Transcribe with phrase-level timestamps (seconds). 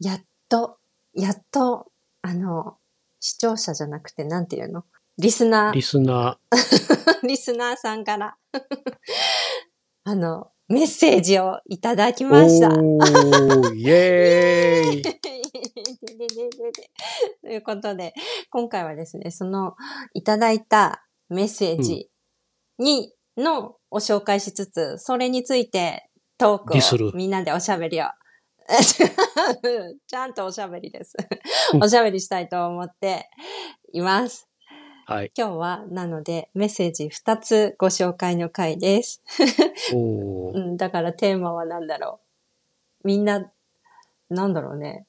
[0.00, 0.78] やっと、
[1.14, 1.86] やっと、
[2.22, 2.78] あの、
[3.20, 4.82] 視聴者じゃなくて、なんていうの？
[5.18, 5.72] リスナー。
[5.72, 7.20] リスナー。
[7.28, 8.38] リスナーさんから
[10.04, 12.68] あの、メッセージをいただきました。
[12.68, 15.02] イェーイ
[17.42, 18.14] ということで、
[18.50, 19.76] 今回はですね、その、
[20.14, 22.10] いただいたメッセージ
[22.78, 26.08] に、のを紹介しつつ、それについて
[26.38, 26.72] トーク
[27.06, 28.04] をみんなでおしゃべりを。
[30.06, 31.16] ちゃんとおしゃべりです。
[31.80, 33.28] おしゃべりしたいと思って
[33.92, 34.48] います。
[35.06, 35.32] はい。
[35.36, 39.22] 今日は、なので、メッセージ2つご紹介の回です。
[39.92, 42.20] お うん、だからテーマは何だろ
[43.02, 43.08] う。
[43.08, 43.50] みんな、
[44.28, 45.06] なんだろうね。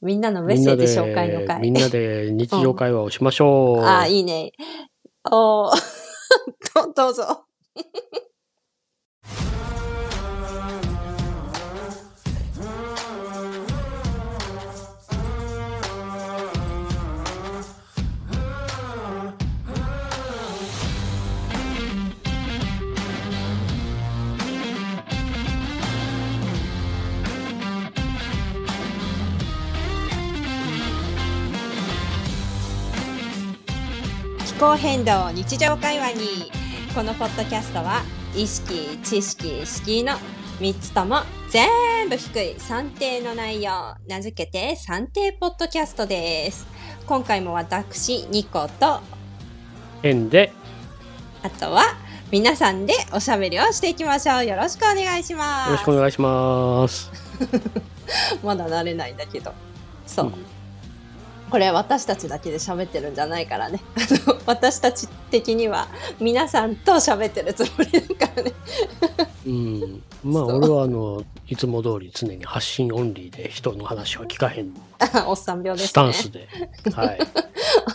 [0.00, 1.60] みんなのメッセージ紹介の回。
[1.60, 3.78] みんなで日常会話をしましょう。
[3.78, 4.52] うん、あ、いいね。
[5.30, 5.70] お
[6.74, 7.41] ど、どうぞ。
[34.62, 36.52] 候変動日常会話に。
[36.94, 38.02] このポッドキャストは
[38.36, 40.12] 意識知識敷居の
[40.60, 46.68] 3つとも全部低い算定の内容名付けて算定ポッドキャストです。
[47.06, 49.00] 今回も私ニコと
[50.00, 50.52] 変で
[51.42, 51.82] あとは
[52.30, 54.46] 皆さんでおしゃべりをしていきましょう。
[54.46, 55.70] よろしくお願いします。
[55.70, 57.10] よろしくお願いします。
[58.44, 59.52] まだ慣れないんだけど。
[60.06, 60.61] そう、うん
[61.52, 63.78] これ私たちだけで喋ってるんじゃないからね。
[63.94, 65.86] あの、私たち的には
[66.18, 68.52] 皆さんと喋ってるつもりだからね。
[69.46, 70.02] うん。
[70.24, 74.72] まあ俺はあの、いつも通り常に発信オンリーで人の話は聞かへん。
[75.28, 75.88] おっさん病ですね。
[75.88, 76.48] スタンスで。
[76.94, 77.18] はい。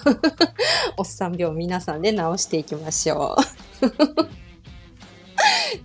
[0.96, 3.38] おっさん病皆さんで治していきましょ
[3.82, 3.88] う。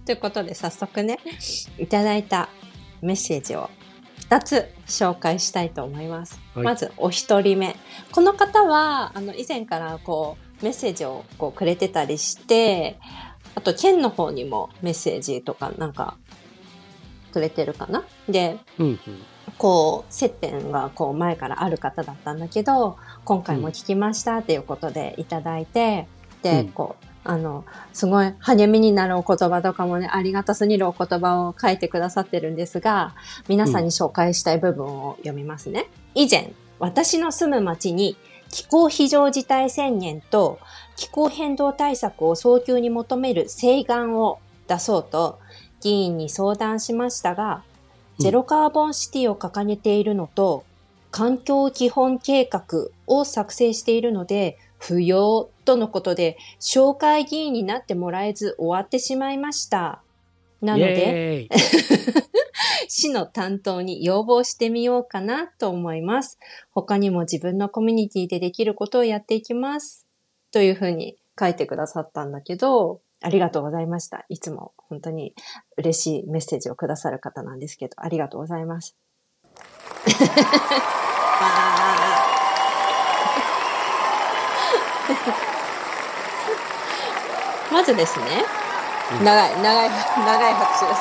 [0.04, 1.18] ということで早速ね、
[1.78, 2.50] いただいた
[3.00, 3.70] メッセージを
[4.28, 6.40] 2つ紹介したいと思います。
[6.54, 7.76] はい、まずお一人目。
[8.12, 12.98] この方は、あの、以前からこう、メッセージをこうくれてたりして、
[13.54, 16.16] あと、県の方にもメッセージとかなんか、
[17.32, 18.04] くれてるかな？
[18.28, 18.98] で、うんうん、
[19.58, 26.06] こう、接点がこう前からある方だったんだけど、今回も聞きましたっていうことでいただいて、
[26.44, 33.14] うん、で、こう、あの、すごい励みになるお言葉とかもね、ありがたすぎるお言葉を書いてくださってるんですが、
[33.48, 35.88] 皆さんに紹介したい部分を読みますね。
[36.14, 38.16] うん、以前、私の住む町に
[38.50, 40.58] 気候非常事態宣言と
[40.96, 45.38] 気候変動対策を早急に求める請願を出そうと
[45.80, 47.62] 議員に相談しましたが、
[48.18, 50.64] ゼロカーボンシティを掲げているのと、
[51.10, 60.02] 環境基本計画を作成しているので、不要とのことで、紹介議員になってもらえず終わってしまいました。
[60.60, 61.48] なので、
[62.88, 66.38] 市の担当に要望してみようかなと思います。
[66.70, 70.06] 他にも自分のコミュニティでできることをやっていきます。
[70.52, 74.24] というふうに書いてくださったんだけど、ありがとうございました。
[74.28, 75.34] いつも本当に
[75.76, 78.96] 嬉しいメッセージをくださる方なんですけど、ありがとうございます。
[87.72, 88.44] まずですね、
[89.24, 91.00] 長い、長い、長い拍手です。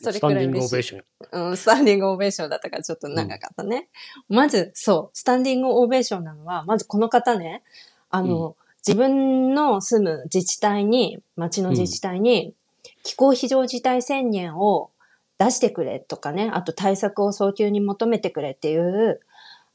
[0.02, 1.02] それくらい嬉しい。
[1.32, 3.88] うん、スタンディングオベーションだったからちょっと長かったね。
[4.28, 7.62] うん、まず、そう、スタンディングオベーションなのは、まずこの方ね、
[8.10, 8.54] あの、うん、
[8.86, 12.54] 自分の住む自治体に、町の自治体に、
[13.02, 14.90] 気候非常事態宣言を
[15.38, 19.20] 出してくれとかね、あと対策を早急に求めてくれっていう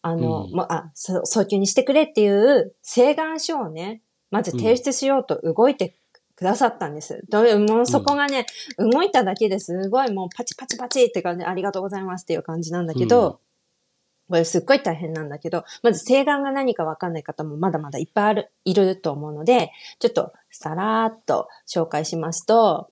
[0.08, 5.96] あの、うん、まあ、早急にしてくれっていう請願書をね、まず提出しようと動いて
[6.36, 7.24] くださったんです。
[7.28, 8.46] どうもうそこがね、
[8.78, 13.40] うん、動いただけですごいもうパチパチパチって感じでありがとうございますっていう感じなんだけど、うん、こ
[14.36, 22.90] れすっごい大変なんだけど、まず請願が何かわかんない方もまだまだいっぱいある、いると思うので、ちょっとさらーっと紹介しますと、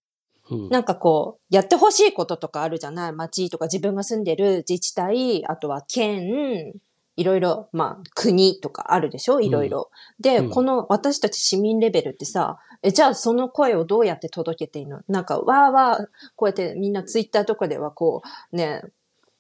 [0.50, 3.14] うん、なんかこう、やってほしいこととかあるじゃない？
[3.14, 6.74] 町とか自分が住んでる自治体、あとは県、
[7.16, 9.40] いろいろ、まあ、国とかあるでしょ？
[9.40, 9.92] いろいろ。
[10.20, 15.02] で、うん、この私たち市民レベルってさ、え、じゃあその声をどうやって届けていいの？
[15.08, 16.06] なんか、わーわー、
[16.36, 18.82] こうやってみんなツイッターとかではこう、ね、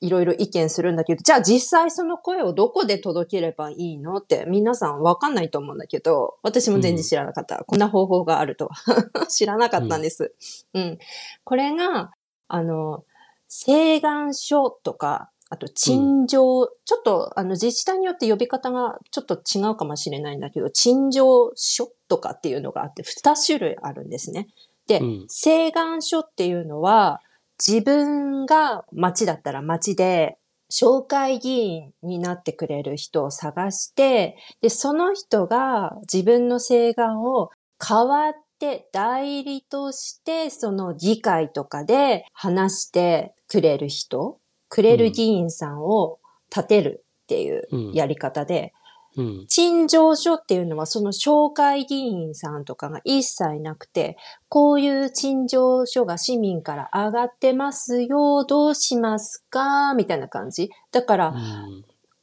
[0.02, 4.18] いろいろ意見するんだけど、じゃあ実際その声をどこで届ければいいの？
[4.18, 7.58] って皆さんわかんないと思うんだけど、私も全然知らなかった。
[7.58, 8.76] うん、こんな方法があるとは
[9.28, 10.34] 知らなかったんです、
[10.74, 10.82] うん。
[10.84, 10.98] うん。
[11.44, 12.12] これが、
[12.48, 13.04] あの、
[13.50, 24.48] 請願書とか、あと、陳情、うん、ちょっと、あの、自治体によって呼び方がちょっと違うかもしれないんだけど、陳情書とかっていうのがあって、二種類あるんですね。
[24.88, 27.22] で、うん、請願書っていうのは、
[27.66, 30.40] 自分が町だったら町で、
[30.72, 44.40] 紹介議員になってくれる人を探して、で、その人が自分の請願を代わって代理としてその議会とかで話してくれる人、
[44.74, 46.18] くれる議員さんを
[46.50, 48.74] 立てるっていうやり方で、
[49.16, 54.18] うん、陳情書っていうのはその紹介議員さんとかが一切なくて、
[54.50, 60.72] こういう陳情書が市民から上がってますよ、どうしますかみたいな感じ。
[60.92, 61.36] だから、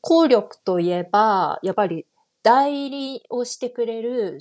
[0.01, 2.05] 効力といえば、やっぱり
[2.43, 4.41] 代理をしてくれる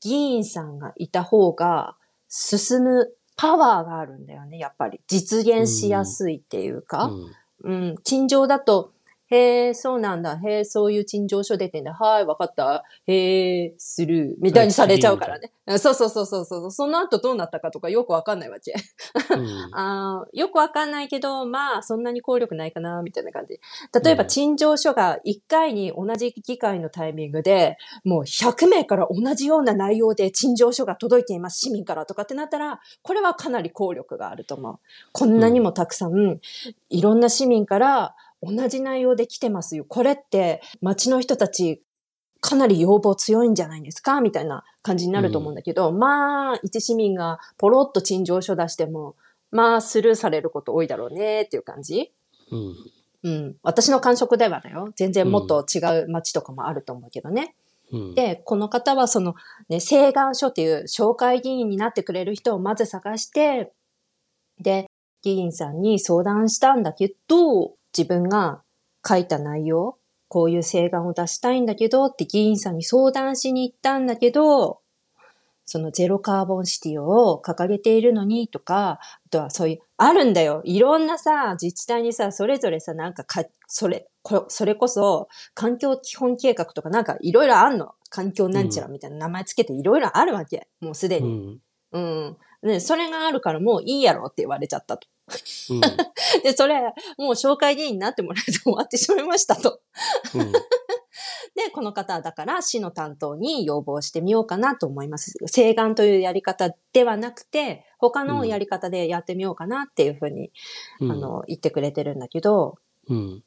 [0.00, 1.96] 議員さんがいた方が
[2.28, 5.00] 進むパワーがあるんだよね、やっぱり。
[5.06, 7.04] 実現しやすいっていうか。
[7.04, 7.32] うん、
[7.62, 8.92] うん、陳情だと、
[9.30, 10.38] へえ、そうなんだ。
[10.38, 11.92] へえ、そういう陳情書出てんだ。
[11.92, 12.84] はい、わかった。
[13.06, 14.36] へえ、する。
[14.40, 15.52] みたいにされちゃうからね。
[15.78, 16.70] そうそうそうそうそう。
[16.70, 18.74] その後どうなったかとかよくわかんないわけ。
[19.34, 19.46] うん、
[19.76, 23.60] あよくわかんないけど、まあ、そんなに効力ないかな、みたいな感じ。
[24.02, 34.78] 例えば、陳情書が1回に同じ議会のタイミングで、もう100名から同じような内容で陳情書が届いています、市民からとかってなったら、これはかなり効力があると思う。
[35.12, 36.40] こんなにもたくさん、
[36.88, 39.84] いろんな市民から、同じ内容で来てますよ。
[39.84, 41.82] これって街の人たち
[42.40, 44.20] かなり要望強いんじゃないんですか？
[44.20, 49.16] みたいな感じになると思うんだけど、うん、まあ、一市民がポロッと陳情書出しても、
[49.50, 52.12] まあ、スルーされること多いだろうねっていう感じ。
[52.52, 52.76] うん。
[53.24, 53.56] うん。
[53.64, 54.92] 私の感触ではだよ。
[54.94, 57.56] 全然もっと違う街とかもあると思うけどね。
[57.90, 59.34] うん、で、この方はその、
[59.68, 63.72] ね、請願書っていう紹介議員になってくれる人をまず探して、
[64.60, 64.86] で、
[65.22, 68.62] 議員さんに相談したんだけど、自分が
[69.06, 69.98] 書いた内容、
[70.28, 74.80] こういう請願を出したいんだけどって議員さんに相談しに行ったんだけど、
[75.64, 80.62] そのゼロカーボンシティを掲げているのにとか、あとはそういう、あるんだよ。
[80.64, 87.94] いろんなさ、自治体にさ、それぞれさ、なんかか、それ、こそれこそ、環境基本計画とかなんかいろいろあんの。
[88.10, 90.68] 環境なんちゃらみたいな名前つけていろいろあるわけ。
[90.80, 91.60] もうすでに。
[91.92, 92.36] うん。
[92.62, 92.68] うん。
[92.68, 95.06] ね、それがあるからもういいやろって言われちゃったと。
[95.70, 95.80] うん、
[96.42, 96.80] で、それ、
[97.18, 99.80] もう紹介議員になってもらえて終わってしまいましたと。
[100.34, 100.52] うん、
[101.54, 105.36] で、この方はだから市の担当に要望してみようかなと思います。
[105.46, 110.52] 請願というやり方ではなくて、他のやり方でやってみようかなっていうふうに、
[111.00, 112.76] うん、あの、言ってくれてるんだけど、
[113.08, 113.44] うん、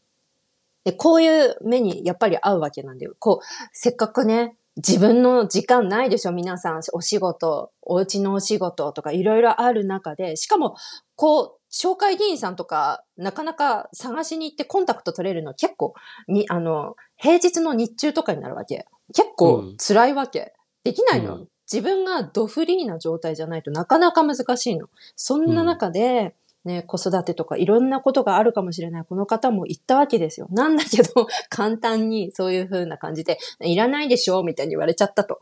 [0.83, 3.13] で、こういう目にやっぱり合うわけなんだよ。
[3.19, 10.75] こう、せっかくね、自分の時間ないでしょ皆さん、お仕事、お家のお仕事とかいろいろある中で、しかも、
[11.15, 15.93] こう、紹介議員さんとか、なかなか探しに行ってコンタクト取れるの結構、
[16.27, 18.85] に、あの、平日の日中とかになるわけ。
[19.13, 20.39] 結構辛いわけ。
[20.39, 24.87] うん、できないの、うん、自分がドフリーな状態じゃないとなかなか難しいの。
[25.15, 26.35] そんな中で、
[26.65, 29.05] ね、子育てとかいろんなことがあるかもしれない。
[29.05, 30.47] この方も言ったわけですよ。
[30.51, 35.41] なんだけど、 簡単にそういう風な感じで、いらないでしょみたいに言われちゃったと。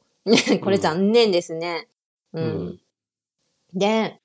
[0.62, 1.88] これ残念ですね。
[2.34, 2.44] うん。
[2.44, 2.80] うん、
[3.74, 4.19] で、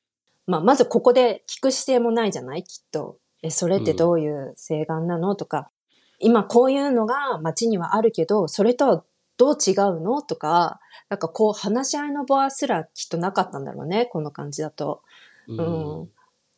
[0.46, 2.64] まあ、まずここで聞く姿勢もないじゃない？
[2.64, 3.18] きっと。
[3.42, 5.36] え、それってどういう請願なの？
[5.36, 5.70] とか、
[6.18, 9.04] 今こういうのが街にはあるけど、それと
[9.36, 10.22] どう違うの？
[10.22, 14.06] とか、なんかこう話し合いの場すらきっとなかったんだろうね。
[14.06, 15.02] この感じだと。
[15.48, 16.08] うん、うん。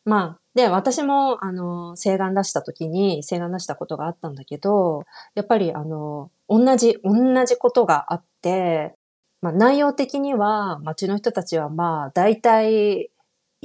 [0.05, 5.03] まあ、で、私も、あの、請願出した時に、請願出したことがあったんだけど、
[5.35, 8.95] やっぱり、あの、同じ、同じことがあって、
[9.41, 13.11] まあ、内容的には、町の人たちは、まあ、大体、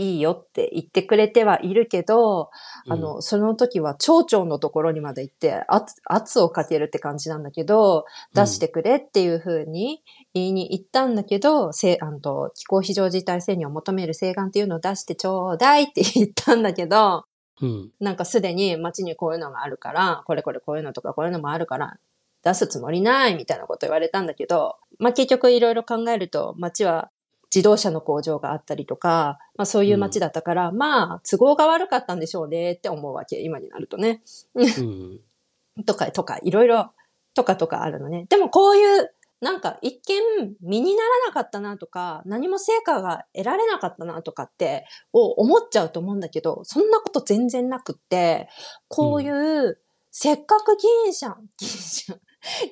[0.03, 2.51] いいよって言ってくれてはいるけど、
[2.89, 8.05] あの、その時は町長のところにまで行って圧、圧をかけるって感じなんだけど、
[8.35, 10.03] 出してくれっていうふうに
[10.35, 17.25] 言いに行ったんだけど、せあの気候非常事態宣言を求める請願っていうのを出してちょうだいって言ったんだけど、
[17.61, 21.97] うん、なんかすでに街にこういうのがあるから、これこれこういうのとかこういうのもあるから、
[22.43, 27.12] 出すつもりないみたいなこと言われたんだけど、まあ、結局いろいろ考えると街は
[27.55, 34.23] 自動車の工場があったりとか、まあそういう街だったから、うん、まあ都合が悪かったんでしょうねって思うわけ、今になるとね。
[34.55, 35.21] うん、
[35.85, 36.93] とか、とか、いろいろ、
[37.35, 38.27] とかとかあるのね。
[38.29, 48.49] でもこういう、なんか一見身にならなかったなとか、何も成果が得られなかったなとかって、を思っちゃうと思うんだけど、そんなこと全然なくって、
[48.89, 49.77] こういう、うん、
[50.13, 52.21] せっかく議員さん、議員さん、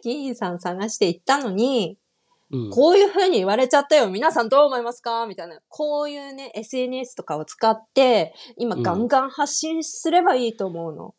[0.04, 1.99] 議員さん探して行ったのに、
[2.52, 4.09] うん、こういう風に言われちゃったよ。
[4.09, 5.26] 皆さんどう思いますか？
[5.26, 5.61] みたいな。
[5.69, 11.14] こういうね、SNS とかを使って、今ガンガン発信すればいいと思うの。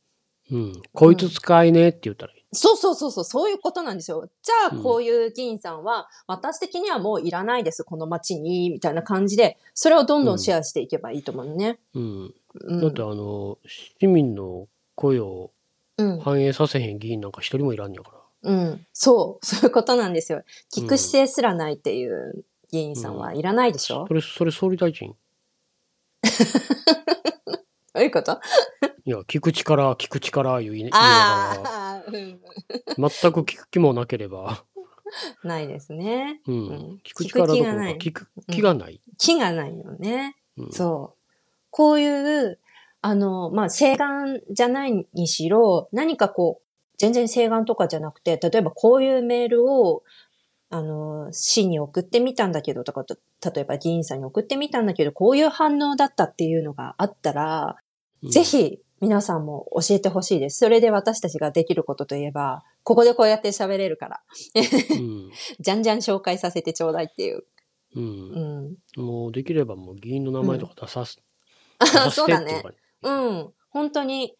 [0.52, 0.82] うん。
[0.94, 2.42] こいつ使いねって言ったらいい。
[2.54, 4.30] そうそうそうそう、そういうことなんですよ。
[4.44, 11.80] じゃあ、こういう議員さんは、私的にはもういらないです、この街に、みたいな感じで、それをどんどんシェアしていけばいいと思うね。
[11.94, 12.34] うん。
[12.56, 15.52] うん、だってあの、市民の声を
[16.22, 18.21] 反映させへん議員なんか一人もいらんやから。
[18.44, 18.86] うん。
[18.94, 19.46] そう。
[19.46, 20.44] そういうことなんですよ。
[20.76, 25.16] 聞く姿勢すらないっていう議員さんはいらないでしょ、うん、それ、それ総理大臣
[27.94, 28.40] どういうこと？
[29.04, 34.64] いや、聞く力、聞く力、言い、ね、言いながら、全く聞く気もなければ。
[35.44, 36.40] ないですね。
[36.48, 37.02] うん。
[37.04, 39.02] 聞く力どころか聞く気がない。
[39.18, 40.38] 気がないよね。
[40.72, 41.22] そう。
[41.70, 42.60] こういう、
[43.02, 46.61] あの、まあ、請願じゃないにしろ、何かこう、
[47.02, 50.04] 全然請願とかじゃなくて、例えばこういうメールを、
[50.70, 57.78] あの、市に送ってみたんだけどとか、例えば議員さんに送ってみたんだけど、こういう反応だったっていうのがあったら、
[58.22, 60.60] うん、ぜひ皆さんも教えてほしいです。
[60.60, 64.22] それで私たちができることといえば、ここでこうやって喋れるから。
[64.56, 67.46] うん、 じゃんじゃん紹介させてちょうだいっていう。
[67.96, 68.76] うん。
[68.98, 71.20] うん、もうできればもう議員の名前とか出さす。
[71.80, 72.64] うん、そうだね。
[73.02, 73.52] うん。
[73.72, 74.36] 本当に、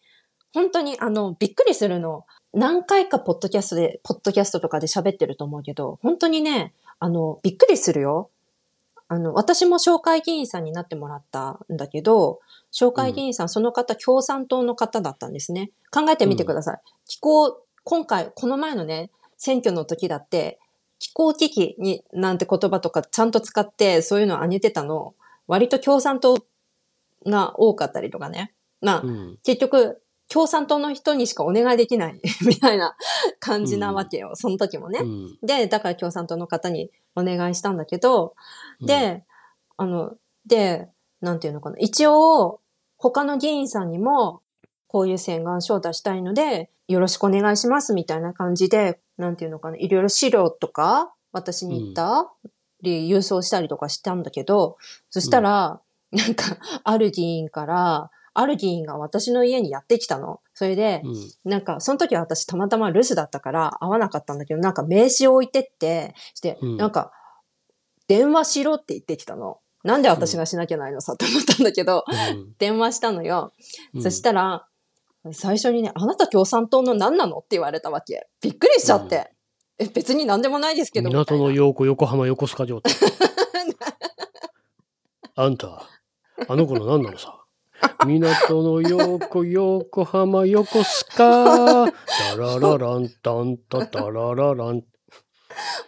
[0.54, 2.24] 本当にあの、びっくりするの。
[2.54, 8.30] 何回かポッドキャストで、ポッドキャストとかで喋ってると思うけど、本当にね、あの、びっくりするよ。
[9.08, 12.40] あの、私も紹介議員さんになってもらったんだけど、
[12.72, 15.70] 紹介議員さん、うん、その方、共産党の方だったんですね。
[15.90, 16.74] 考えてみてください。
[16.74, 20.58] うん、気候、今回、この前のね、選挙の時だって、
[20.98, 25.14] 気候危機になんて言葉とかちゃんと使ってそういうのを挙げてたの、
[25.48, 26.38] 割と共産党
[27.26, 28.54] が多かったりとかね。
[28.80, 30.01] まあ、うん、結局、
[30.32, 32.96] 共産党の人にしかお願いできない みたいな
[33.38, 34.30] 感じなわけよ。
[34.30, 38.34] うん、その時もね、うん、で、だから共産党の方にお願いしたんだけど、
[38.80, 39.24] で、
[39.76, 40.14] あの、
[40.46, 40.88] で、
[41.20, 41.76] なんていうのかな。
[41.78, 42.60] 一応、
[42.96, 44.40] 他の議員さんにも、
[44.86, 49.76] こういう洗顔書を出したいので、よろしくお願いしますみたいな感じで、なんていうのかな。
[49.76, 52.30] いろいろ資料とか、私に言った
[52.80, 54.78] り、郵送したりとかしたんだけど、
[55.10, 60.40] そしたら、なんか、ある議員から、ある議員が私の家にやってきたの。
[60.54, 67.12] それで、うん、なんか、その時は私たまたま留守だったから会わなかったんだけど、なんか名刺を置いてって、して、うん、なんか、
[68.08, 69.58] 電話しろって言ってきたの。
[69.84, 73.52] なんで私がしなきゃないのさって思ったんだけど、うん、 電話したのよ。
[74.00, 74.66] そしたら、
[75.32, 77.38] 最初にね、あなた共産党の何なの？
[77.38, 78.28] って言われたわけ。
[78.40, 79.32] びっくりしちゃって。
[79.78, 81.10] え、別に何でもないですけど。
[81.10, 82.82] 港の陽子、横浜横須賀城
[85.34, 85.88] あんた、
[86.48, 87.41] あの子の何なのさ？
[88.06, 91.86] 港の横、横浜、横須賀。
[91.86, 94.82] ダララランタンタタラララン。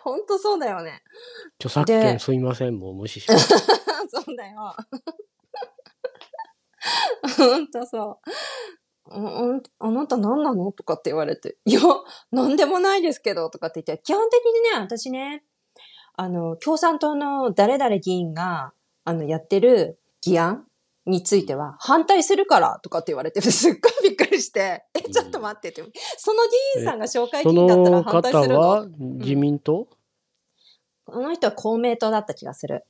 [0.03, 1.03] ほんとそうだよね。
[1.59, 3.49] 著作権すいません、もう無視します。
[4.09, 4.77] そうだよ。
[7.37, 8.31] ほんとそう。
[9.11, 10.73] ああなた何なの？
[10.73, 11.81] とかって言われて、いや、
[12.31, 15.45] 何でもないですけど、とかって言って、基本的にね、私ね、
[16.15, 18.73] あの、共産党の誰々議員が、
[19.05, 20.67] あの、やってる議案
[21.07, 25.83] については反対するからとかって言われて、 すっごいびっくりして、え、ちょっと待ってって。
[26.17, 28.55] その議員さんが紹介議員だったら反対するの？
[28.55, 29.89] その方は自民党、
[31.05, 32.85] この人は公明党だった気がする。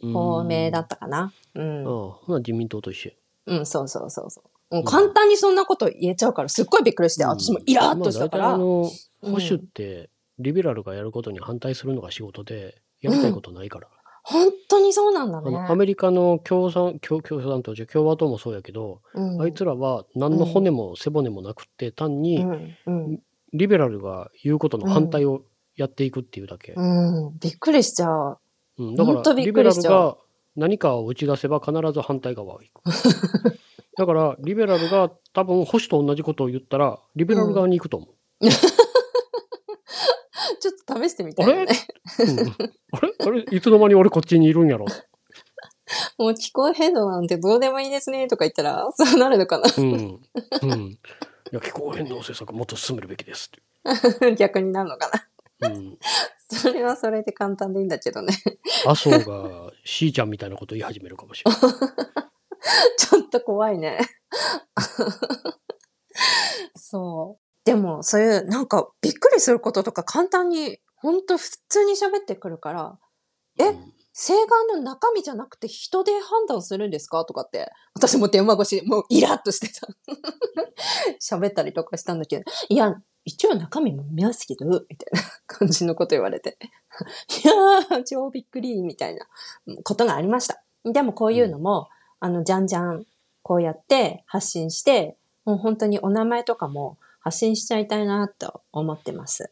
[0.00, 1.32] 公明だったかな。
[1.54, 1.86] うん。
[1.86, 3.10] ああ、自民党と一緒。
[3.46, 4.74] うん、そうそうそうそう。
[4.74, 8.44] もう簡単にそんなこと言えちゃうから、すっごいびっくりして、私もイラッとしたから。
[8.44, 8.90] まあ、あの、保
[9.22, 13.86] 守って、リベラルがやることに反対するのが仕事で、やりたいことないから。
[13.86, 15.66] うん本当にそうなんだね。
[15.68, 22.46] アメリカの共産、共共産党じゃ共和党もそうやけど、うん、あいつらは何の骨も背骨もなくて、単に、
[23.52, 25.42] リベラルが言うことの反対を
[25.76, 26.72] やっていくっていうだけ。
[26.72, 28.38] うん、うん、びっくりしちゃう。
[28.78, 30.16] うん、だから、リベラルが
[30.54, 33.58] 何かを打ち出せば必ず反対側が行く。
[33.98, 38.08] だから、リベラルが多分保守と同じことを言ったら、リベラル側に行くと思う。
[38.46, 38.50] うん
[40.60, 41.72] ちょっと試してみたい、ね、あれ、
[42.18, 42.38] うん、
[42.92, 43.14] あれ？
[43.18, 43.44] あれ？
[43.56, 44.86] いつの間に俺こっちにいるんやろ？
[46.18, 49.64] もう気候変動なんてどうでもいいですねとか言ったら、 そうなるのかな？
[49.76, 50.20] うん。
[50.62, 50.80] うん。
[50.90, 50.98] い
[51.50, 53.50] や、気候変動政策もっと進めるべきです
[54.38, 55.10] 逆になるのか
[55.60, 55.68] な？
[55.70, 55.98] うん。
[56.48, 58.34] それはそれで簡単でいいんだけどね。
[58.86, 61.60] 麻生がしーちゃんみたいなこと言い始めるかもしれない。
[62.96, 63.98] ちょっと怖いね。
[66.76, 67.42] そう。
[67.64, 72.98] でも、そういう、なんか、びっくりすることとか簡単に、ほんと普通に喋ってくるから、
[73.58, 73.74] え、
[74.14, 77.24] 請願の中身じゃなくて人で判断するんですか？
[77.24, 79.88] とかって、私も電話越し、もうイラッとしてた。
[81.20, 82.94] 喋ったりとかしたんだけど、いや、
[83.24, 86.58] 一応中身も見ますけど、みたいな感じのこと言われて。
[87.44, 89.26] いやー、超びっくり、みたいな
[89.82, 90.62] ことがありました。
[90.84, 91.88] でもこういうのも、
[92.20, 93.04] うん、あの、じゃんじゃん、
[93.42, 99.50] こうやって発信して、もう本当にお名前とかも発信しちゃいたいなと思ってます。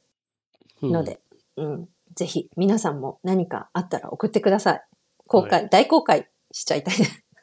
[0.82, 1.20] うん、ので、
[1.64, 1.88] うん。
[2.14, 4.84] ぜひ、皆さんも何かあったら送ってください。
[5.26, 6.94] 公開、はい、大公開しちゃいたい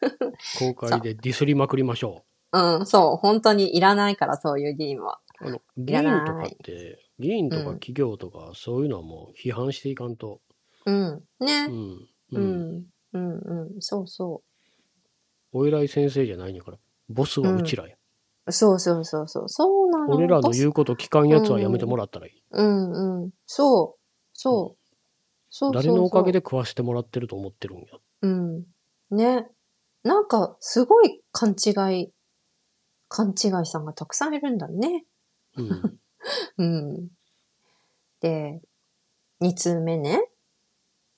[0.60, 2.60] 公開でディスりまくりましょう。
[2.60, 3.18] うん、そう。
[3.18, 5.20] 本当にいらないから、そういう議員は。
[5.40, 10.42] あの、議員とかって、議員とか企業とか、そういうのはもう批判していかんと。
[10.86, 11.24] うん。
[11.40, 11.68] ね。
[11.70, 12.08] うん。
[12.32, 12.86] うん。
[13.14, 14.44] うん、うん、そうそ
[15.54, 15.58] う。
[15.58, 16.78] お偉い先生じゃないんやから、
[17.10, 17.96] ボスはうちらや。
[18.46, 19.50] うん、そうそうそうそう。
[19.50, 20.16] そうなの。
[20.16, 22.44] 俺らの言うこと聞かんやつはやめてもらったらいい。
[22.52, 23.32] うん、うん、うん。
[24.38, 24.94] そう。
[25.50, 25.72] そう。
[25.72, 27.86] そう誰のおかげで食わしてもらってると思ってるんや。
[28.22, 28.63] うん。
[29.12, 29.50] ね。
[30.03, 32.13] なんか、すごい勘違い、
[33.10, 35.06] 勘違いさんがたくさんいるんだね。
[35.58, 36.00] うん。
[36.58, 37.08] うん。
[38.22, 38.62] で、
[39.39, 40.29] 二通目ね。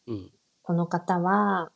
[0.07, 0.31] うん。
[0.63, 1.71] この方は、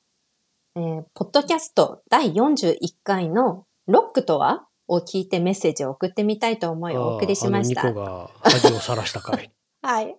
[0.75, 4.67] えー、ポッドキャスト第41回のロックとは？
[4.87, 7.83] を聞いてメッセージを送ってみたいと思いお送りしました。
[7.83, 9.51] ああのが恥をさらした回。
[9.81, 10.17] はい。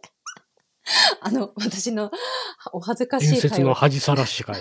[1.20, 2.10] あの、私の
[2.72, 4.60] お恥ずかしい伝説の恥さらし会。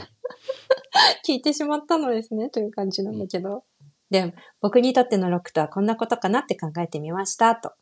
[1.27, 3.55] 聞いてしまったのですね、という感じなんだけど。
[3.55, 3.63] うん、
[4.09, 7.73] で、僕にとってのロックとはこんなことかなって考えてみました、と。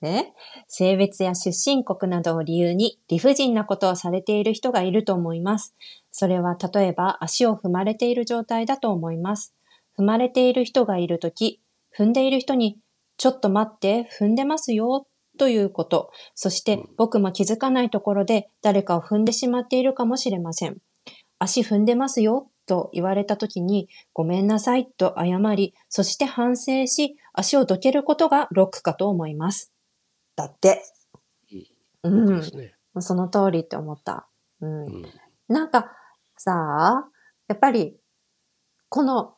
[0.00, 0.32] で、
[0.68, 5.74] 性別や出身国などを理由に理不尽なことをされている人がいると思います。
[6.10, 9.54] それは例えば足を踏まれている状態だと思います。
[9.98, 11.62] 踏まれている人がいるとき、
[11.96, 12.78] 踏んでいる人に、
[13.16, 16.10] ちょっと待って、踏んでますよということ。
[16.34, 20.78] そして僕も気づかないところで誰かを踏んでしまっているかもしれません。
[21.38, 29.72] 足踏んでますよと言われた時にごめんなさいと謝り、そして反省し足をどけることがロックかと思います。
[30.34, 30.82] だって。
[32.02, 32.28] うん。
[32.94, 34.28] うん、その通りって思った。
[34.60, 34.86] うん。
[34.86, 35.06] うん、
[35.48, 35.92] なんか
[36.36, 37.08] さあ、
[37.48, 37.96] やっぱり
[38.88, 39.36] この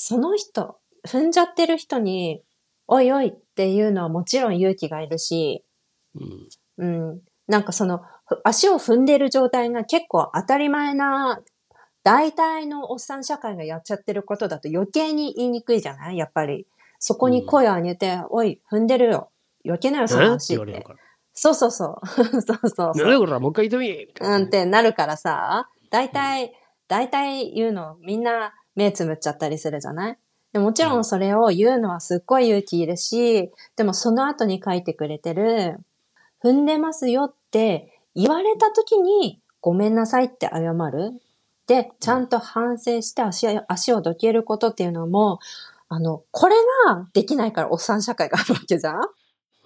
[0.00, 2.44] その人、踏んじゃってる人に
[2.88, 5.64] おいおいっていうのはもちろん勇気がいるし、
[6.78, 7.08] うん。
[7.10, 7.20] うん。
[7.46, 8.00] なんかその、
[8.44, 11.40] 足を踏んでる状態が結構当たり前な、
[12.02, 16.16] 大体のおっさん社会がやっちゃってることだと余計に言いにくいじゃない？
[16.18, 16.66] やっぱり。
[16.98, 19.30] そこに声を上げて、うん、おい、踏んでるよ。
[19.64, 20.86] 余計なよ、その足って。
[21.34, 22.06] そうそうそう。
[22.08, 22.96] そうそうそう。
[22.96, 24.36] なるほど、もう一回言ってみな。
[24.36, 26.54] うんってなるからさ、大体、
[26.88, 30.18] 大体言うのみんな目つむっちゃったりするじゃない？
[30.52, 35.78] でもちろんそれを言うのはすっごい勇気いるし、でもその後に書いてくれてる、
[36.42, 41.12] 踏んでますよって言われた時にごめんなさいって謝る。
[41.66, 45.38] で、ちゃんと反省して足足をどけることっていうのも、
[45.88, 46.56] あの、これ
[46.86, 49.00] ができないからおっさん社会があるわけじゃん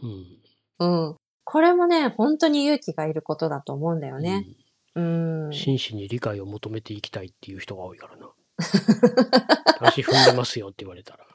[0.02, 0.42] うん。
[0.78, 1.16] うん。
[1.44, 4.46] これもね、本当に勇気がいることだと思うんだよね。
[4.94, 5.50] うん。
[5.52, 8.30] 真摯に理解を求めていきたいっていう人が多いからな。
[9.80, 11.26] 足踏んでますよって言われたら。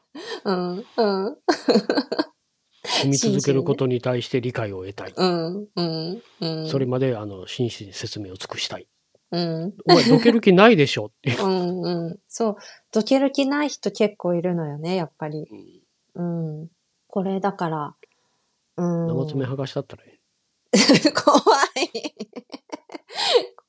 [0.46, 1.38] うん、うん。
[2.84, 5.14] 踏み続けることに対して理解を得たい。
[5.16, 6.68] うん、うん、うん。
[6.68, 8.88] それまで、あの、真摯に説明を尽くしたい。
[9.32, 9.74] うん。
[9.86, 11.36] お前、どける気ないでしょって。
[11.44, 12.20] うん、うん。
[12.28, 12.56] そう。
[12.94, 15.48] どける気ない人結構いるのよね、やっぱり。
[16.16, 16.62] うん。
[16.62, 16.70] うん、
[17.08, 17.96] これだから、
[18.78, 19.08] うん。
[19.08, 20.18] 生爪剥がしだったらええ。
[21.12, 21.38] 怖
[21.76, 22.16] い。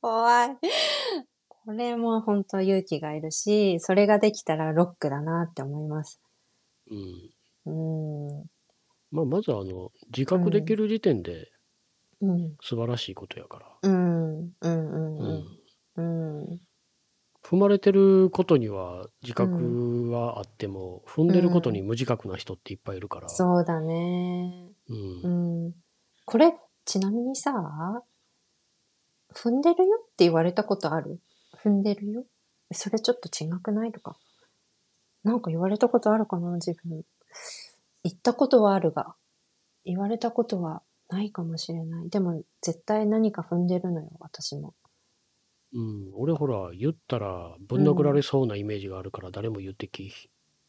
[0.01, 0.57] 怖い。
[1.68, 6.18] これも本当勇気がいるし、それができたらロックだなって思います。
[6.90, 7.31] うん。
[7.66, 8.46] うん。
[9.11, 11.52] まあ、まずあの、自覚できる時点で、
[12.22, 12.57] うん。
[12.62, 13.66] 素晴らしいことやから。
[13.83, 14.38] うん。
[14.38, 16.40] うん、うん、うん。
[16.40, 16.59] うん。
[17.44, 23.28] 踏まれてることには自覚はあっても、踏んでることに無自覚な人っていっぱいいるから。
[23.28, 24.70] そうだね。
[24.88, 25.66] うん。
[25.66, 25.72] うん。
[26.24, 26.54] これ、
[26.87, 27.52] ちなみにさ、
[29.35, 31.20] 踏んでるよって言われたことある？
[31.62, 32.25] 踏んでるよ。
[32.73, 34.16] それちょっと違くないとか。
[35.25, 37.03] なんか言われたことあるかな自分。
[38.05, 39.14] 言ったことはあるが、
[39.85, 42.11] 言われたことはないかもしれない。
[42.11, 44.75] でも絶対何か踏んでるのよ、私も。
[45.75, 50.12] うん、俺ほら、言ったらぶん殴られそうなイメージがあるから誰も言ってき。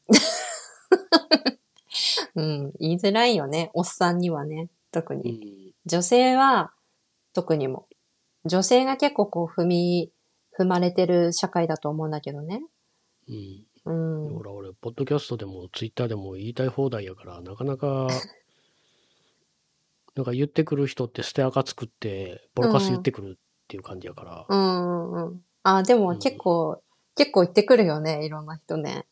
[2.36, 3.72] うん、言いづらいよね。
[3.74, 5.32] おっさんにはね、特に。
[5.32, 6.74] うん、女性は
[7.34, 7.88] 特にも。
[8.46, 10.12] 女性が結構こう踏み
[10.60, 12.64] 踏まれてる社会だと思うんだけどね。
[13.28, 13.66] うん。
[13.86, 14.34] うん。
[14.36, 18.08] ほら、俺、ポッドキャストでもツイッターでも言いたい放題やから、なかなか、
[20.16, 24.46] なんか言ってくる人って捨て垢作って、ボロカス言ってくるっていう感じやから。
[24.50, 25.44] うん、うん、うん。
[25.64, 26.78] あ、でも結構、うん、
[27.16, 29.06] 結構言ってくるよね、いろんな人ね。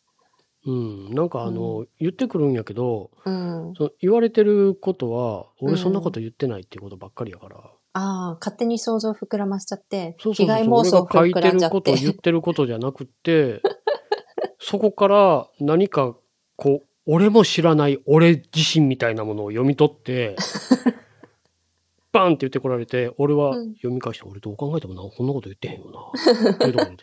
[0.66, 11.78] うん、なんかあの、うん、言ってくるんやけど、うん、その言われてることは俺そんなこと言ってないっていうことばっかりやから、ああ、勝手に想像膨らましちゃって、そうそうそう被害妄想膨らんじゃって。
[11.78, 13.62] 俺が書いてること、言ってることじゃなくて、
[14.60, 16.16] そこから何か、
[16.56, 20.36] こう、俺も知らない俺自身みたいなものを読み取って、
[22.12, 26.12] バンって言ってこられて、俺は読み返して、うん、俺どう考えてもな、こんなこと言ってへんよな。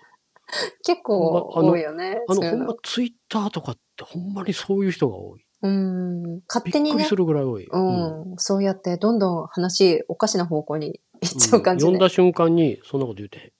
[0.84, 2.20] 結構多いよね。
[2.28, 5.43] あの、ほんまツイッターとかってほんまにそういう人が多い。
[5.64, 6.40] うん。
[6.46, 6.96] 勝手にね。
[6.96, 7.64] びっくりするぐらい多い。
[7.64, 8.32] うん。
[8.32, 13.52] うん、そうやってどんどん話、おかしな方向に行っちゃう感じ、うん、読んだ瞬間にそんなこと言ってへん。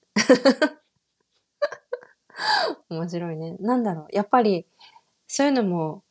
[3.01, 3.57] 面白いね。
[3.61, 4.07] なんだろう。
[4.13, 4.67] やっぱり、
[5.27, 6.05] そういうのも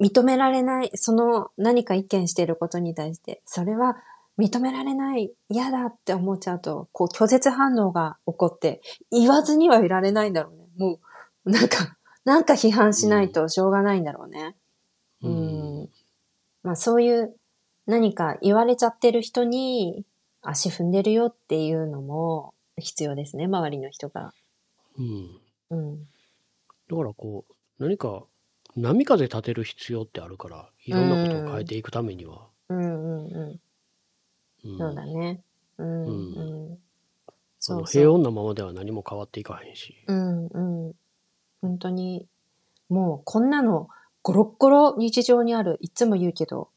[0.00, 3.96] 認められない、その何か意見していることに対して、それは
[4.38, 10.68] 認められない、嫌だって思っちゃうと、こう拒絶反応が起こって、言わずにはいられないんだろうね。
[10.78, 11.00] も
[11.44, 14.56] う、なんか、なんか批判しないとしょうがないんだろうね。
[15.24, 15.78] うん。
[15.80, 15.88] うん
[16.62, 17.36] まあそういう
[17.86, 20.04] 何か言われちゃってる人に
[20.42, 24.32] 足踏んでるよっていうのも必要ですね、周りの人が。
[24.98, 25.40] うん。
[25.70, 25.98] うん。
[26.90, 28.24] だからこう、何か
[28.76, 32.48] 波風立てる必要ってあるから、いろんなことを変えていくためには。
[32.68, 33.60] うんうんう
[34.64, 34.78] ん。
[34.78, 35.42] そうだね。
[35.78, 36.10] うん、う
[36.72, 36.78] ん。
[37.60, 39.96] そう平穏なままでは何も変わっていかへんし。
[40.06, 40.92] うんうん。
[41.60, 42.26] 本当に、
[42.88, 43.88] もうこんなの
[44.24, 46.70] ゴロッゴロ日常にある、いつも言うけど、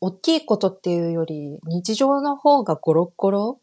[0.00, 3.60] 大きいことっていうより日常の方がゴロッゴロ？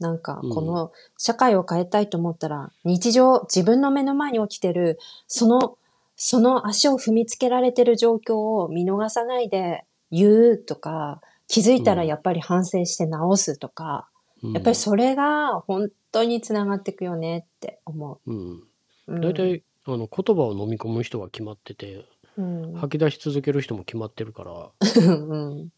[0.00, 5.78] なんか、この社会を変えたいと思ったら、日常、自分の目の前に起きてる、その、
[6.16, 14.08] その足を踏みつけられてる状況を見逃さないで言うとか、気づいたらやっぱり反省して直すとか、
[14.42, 18.32] うん、やっぱりそれが本当につながっていくよねって思う。
[18.32, 19.20] うん。
[19.20, 22.04] 大体、あの言葉を飲み込む人は決まってて、
[22.36, 25.70] うん、吐き出し続ける人も決まってるから、うん、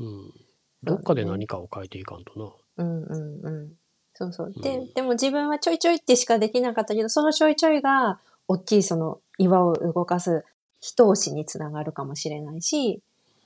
[0.00, 0.32] うん。
[0.82, 2.38] どっかで何かを変えていかんと
[2.76, 2.84] な。
[2.84, 3.72] うんうんうん。
[4.14, 4.52] そうそう。
[4.60, 10.44] で、うん、でも自分はちょいちょいってしかできなかったけど、そのちょいちょいが、大きいその岩を動かす
[10.80, 13.00] 一押しにつながるかもしれないし、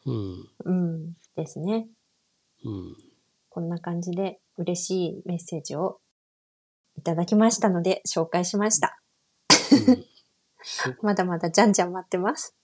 [0.07, 0.49] うん。
[0.65, 1.13] うん。
[1.37, 1.87] ですね。
[2.65, 2.97] うん。
[3.49, 6.01] こんな感じで嬉しいメッセージを
[6.97, 9.01] いただきましたので紹介しました。
[9.87, 10.05] うん、
[11.03, 12.57] まだまだじゃんじゃん待ってます。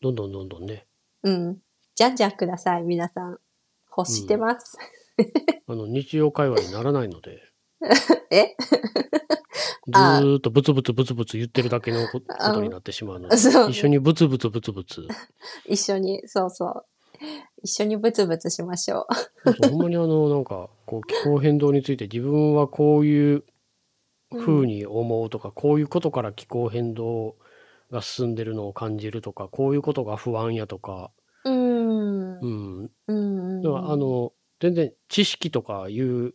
[0.00, 0.86] どんどんどんどんね。
[1.22, 1.58] うん。
[1.94, 3.38] じゃんじゃんください、皆さん。
[3.96, 4.78] 欲してます。
[5.18, 5.26] うん、
[5.74, 7.42] あの、日常会話にならないので。
[8.30, 8.54] え？
[9.88, 15.08] ずーっとブツブツブツブツ言ってるだけのことになってしまうので、一緒にブツブツブツブツ。
[15.66, 16.84] 一緒に、そうそう。
[17.62, 19.06] 一緒にブツブツしましょ
[19.44, 19.68] う。
[19.68, 23.44] ほんまにあの、なんか、こう、気候変動について自分はこういう
[24.30, 27.36] 風に思うとか、うん、こういうことから気候変動
[27.90, 31.10] が進んでるのを感じるとか、こういうことが不安やとか、
[31.44, 32.40] うん。
[32.40, 32.90] うん。
[33.06, 33.62] うん。
[33.62, 36.34] だからあの、全然知識とかいう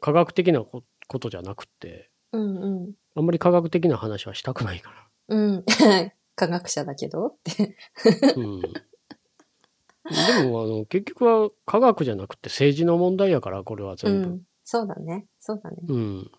[0.00, 0.82] 科学的なこ
[1.18, 2.92] とじゃなくて、うんうん。
[3.14, 5.36] あんまり科学的な話はしたくないから。
[5.36, 5.64] うん。
[6.36, 7.76] 科学者だけどって。
[8.36, 8.60] うん。
[8.60, 14.28] でも、あの、結局は科学じゃなくて政治の問題やから、これは全部。
[14.28, 15.26] うん、そうだね。
[15.38, 15.76] そうだね。
[15.88, 16.30] うん。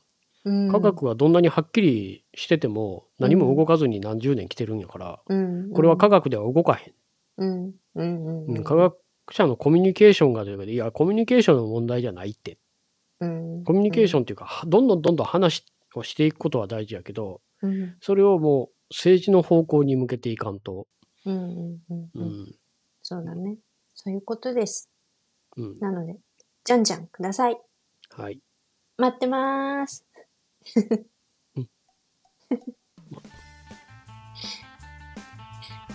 [0.71, 6.93] 科学はどんなにはっきりしてても何も動かずに何十年来てるんやから、うん、これは科学では動かへん。
[7.38, 7.73] うん。
[7.95, 8.45] うん。
[8.45, 8.95] うん、科学
[9.31, 12.60] 者のコミュニケーションがというかいやコミュニケーションの問題じゃないって、
[13.19, 20.88] うん、コミュニケーションっていうか、どんどんどんどん話をしていくことは大事やけど、うん、それをもう政治の方向に向けていかんと。
[21.25, 21.34] うん。
[21.34, 21.79] うん。
[21.89, 22.10] うん。
[22.13, 22.55] うん、
[23.01, 23.58] そうだね。
[23.95, 24.91] そういうことです。
[25.58, 26.17] うん、なので、
[26.63, 27.58] じゃんじゃんください。
[28.12, 28.39] はい。
[28.97, 30.05] 待ってまーす。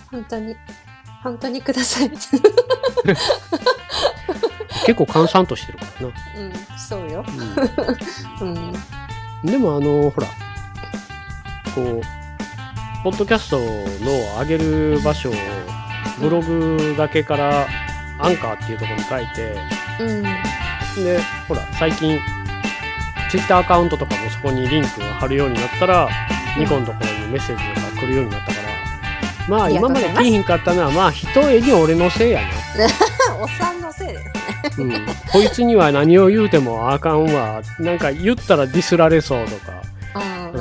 [0.09, 0.55] 本当に、
[1.23, 2.11] 本当にください。
[4.85, 6.13] 結構閑散としてるからな。
[6.37, 7.23] うん、そうよ。
[8.41, 8.73] うん、うん
[9.43, 10.27] でもあの、ほら、
[11.73, 12.01] こう、
[13.03, 15.33] ポッドキャストの上げる場所を、
[16.19, 17.67] ブログだけから
[18.19, 19.57] アンカーっていうところに書いて、
[19.99, 20.23] うん、
[21.03, 22.19] で、ほら、最近、
[23.31, 26.09] ツイッターアカウントとかもそこにリンクを貼るようになったら、
[26.57, 32.47] ニコンのところにメッセージが来るようになったから、まあ今まで来ひんかったのは、まあ一重に俺のせいやな。
[33.39, 34.17] おっさんのせいで
[34.73, 34.91] すうん、
[35.31, 37.61] こいつには何を言うてもあかんわ。
[37.79, 39.81] なんか言ったらディスられそうとか。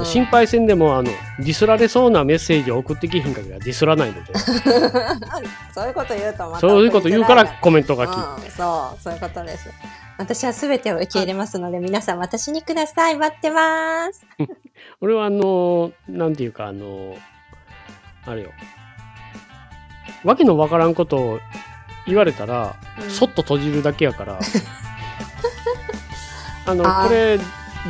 [0.04, 4.32] 心配せんでもあのディスられそうなメッセージを送ってきひんかぎはディスらないので。
[5.74, 9.68] そういうこと言うとそういうこと言うからコメントが来、うん、そうそういうことです
[10.20, 13.16] 私は全てを受け入れますので皆さん私にください。
[13.16, 14.26] 待ってます。
[15.00, 17.16] 俺はあのなんていうかあの
[18.26, 18.50] あれよ。
[20.22, 21.40] わけのわからんことを
[22.06, 24.38] 言われたら、うん、そっと閉じるだけやから。
[26.66, 27.36] あのこれ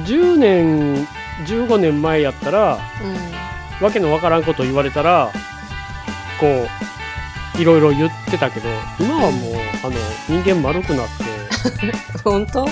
[0.04, 1.04] 10年
[1.46, 2.78] 15年前やったら、
[3.80, 5.32] うん、わけのわからんこと言われたら
[6.38, 6.68] こ
[7.56, 8.68] ういろいろ言ってたけど
[9.00, 9.96] 今はもう、あの
[10.28, 11.39] 人間丸くなって
[12.24, 12.66] 本当、う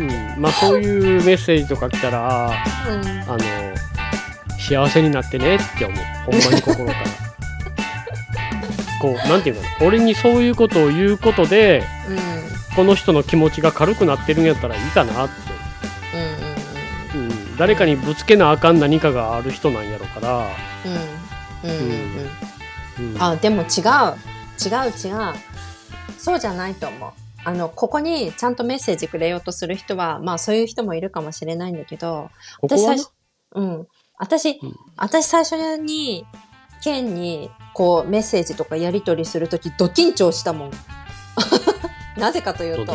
[0.00, 2.50] ん、まあそういうメッセージとか来たら、
[2.88, 3.38] うん、あの
[4.58, 5.98] 幸せになってねって思う。
[6.26, 6.98] ほんまに心から。
[9.00, 12.18] こうなんていうか俺にそういうことを言うことで、うん、
[12.74, 15.34] この人の気持ちが軽くなってるんやったらいいかなって、
[17.14, 20.48] うん、うんうん、誰かにぶつけなあかん何かがある人なんやろから。
[21.64, 21.70] うん。
[21.70, 23.14] うん。
[23.14, 23.68] うん、あでも違う。
[24.64, 25.34] 違う違う。
[26.16, 32.30] そうじゃないと思うあの、ここにちゃんとメッセージくれようとする人は、まあそういう人もいるかもしれないんだけど、
[32.62, 33.10] 私最初、
[33.54, 33.86] うん。
[34.18, 36.26] 私、うん、私最初に、
[36.82, 40.70] ケンに、こう、メッセージとかやり取りするとき、ド緊張したもん。
[42.18, 42.94] なぜかというと、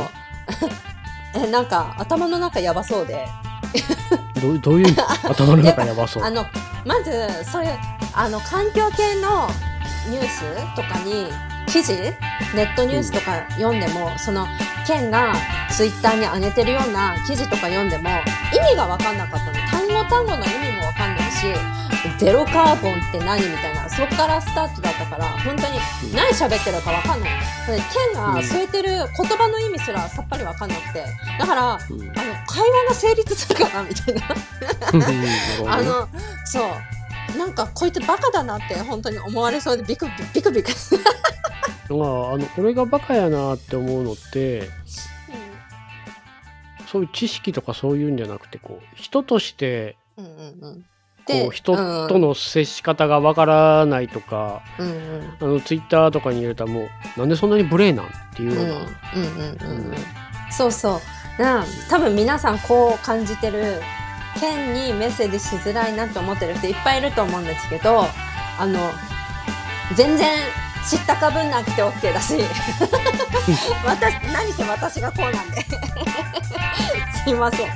[1.35, 3.27] え、なんか、頭の中やばそうで。
[4.41, 6.23] どうどういう 頭の中やばそう？
[6.23, 6.45] あの、
[6.85, 7.11] まず、
[7.43, 7.77] そういう、
[8.13, 9.47] あの、環境系の
[10.09, 10.43] ニュース
[10.75, 11.27] とかに、
[11.69, 11.93] 記事？
[12.55, 14.47] ネットニュースとか読んでも、うん、その
[14.87, 15.33] 県が
[15.69, 18.09] ツイッターに上げてるような記事とか読んでも
[18.53, 19.53] 意味が分かんなかったの。
[19.69, 21.45] 単語単語の意味も分かんないし
[22.17, 23.89] ゼロカーボンって何みたいな。
[23.89, 25.79] そこからスタートだったから本当に
[26.15, 27.29] 何喋ってるか分かんない。
[27.67, 31.05] 県が添えてる言葉の意味すらさっぱり分かんなくて。
[31.37, 31.79] だから、うん、あの
[32.47, 34.21] 会話が成立するかなみたいな。
[35.75, 36.07] あの
[36.45, 36.61] そ
[37.35, 37.37] う。
[37.37, 41.38] なんかこいつバカだなって本当に思われそうでビクビクビクまあ、
[41.95, 44.67] あの俺がバカやなって思うのって、うん、
[46.87, 50.85] そういう知識とかそういうんじゃなくてこう人として、うんうんうん。
[51.25, 51.75] こう人
[52.07, 58.87] との接し方がわからないとか、うんうん、あのツイッターとかに入れたらもうなんでそんなに無礼なんっていうのが、
[60.49, 60.99] そうそう。
[61.39, 63.81] な多分皆さんこう感じてる
[64.39, 68.03] 県にメッセージしづらいなと思ってる人いっぱいいると思うんですけど
[68.59, 68.79] あの
[69.95, 70.27] 全然
[70.89, 72.33] 知ったかぶんなくて OK だし。
[73.85, 75.61] 私何せ私がこうなんで。
[77.23, 77.69] すいません。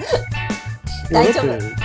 [1.11, 1.75] 大丈夫、うん、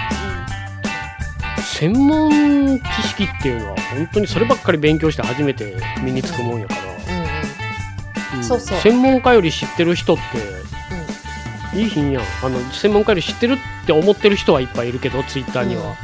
[1.62, 12.22] 専門知識っていうのは本当にそればっかり勉強して初めて身につくもんやから、専門家より知ってる人って、いい品やん。
[12.42, 15.94] あの専門家より知ってるって思ってる人はいっぱいいるけどツイッターには。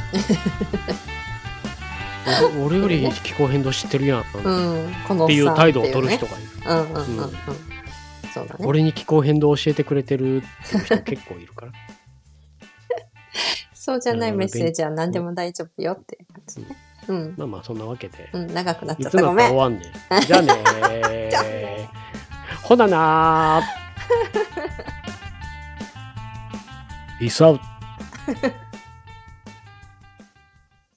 [2.63, 4.89] 俺より気候変動知ってるやん、うん、
[5.25, 6.49] っていう態度を取る人がいる。
[8.33, 8.65] そうだね。
[8.65, 11.71] 俺に気候変動教えてくれてるっていう人結構いるから。
[13.73, 16.67] そうじゃないメッセージは何でも大丈夫よって感じね。
[17.07, 17.33] うん。
[17.37, 18.29] まあまあ、そんなわけで。
[18.33, 19.21] うん、長くなっちゃった。
[19.21, 19.47] ごめん。
[19.53, 19.85] 終わんね
[20.25, 21.29] じゃあねー。
[21.29, 21.89] じゃあね
[22.63, 23.85] ほななー。
[27.21, 27.59] Peace out.